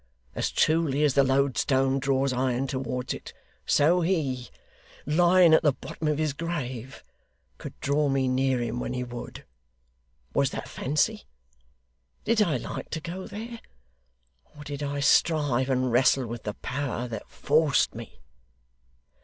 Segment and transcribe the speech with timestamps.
[0.33, 3.35] As truly as the loadstone draws iron towards it,
[3.67, 4.49] so he,
[5.05, 7.03] lying at the bottom of his grave,
[7.59, 9.45] could draw me near him when he would.
[10.33, 11.25] Was that fancy?
[12.23, 13.61] Did I like to go there,
[14.57, 18.21] or did I strive and wrestle with the power that forced me?